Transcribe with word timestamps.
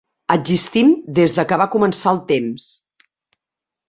Existim 0.35 0.87
des 1.19 1.35
que 1.51 1.59
va 1.63 1.67
començar 1.75 2.13
el 2.13 2.21
temps. 2.31 2.65